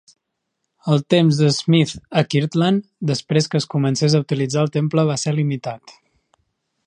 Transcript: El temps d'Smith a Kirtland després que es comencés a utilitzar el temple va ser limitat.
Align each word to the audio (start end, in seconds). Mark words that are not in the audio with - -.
El 0.93 1.03
temps 1.13 1.41
d'Smith 1.41 1.93
a 2.21 2.23
Kirtland 2.35 2.87
després 3.11 3.49
que 3.51 3.61
es 3.63 3.69
comencés 3.75 4.17
a 4.17 4.23
utilitzar 4.27 4.63
el 4.69 4.75
temple 4.79 5.09
va 5.11 5.21
ser 5.25 5.35
limitat. 5.41 5.97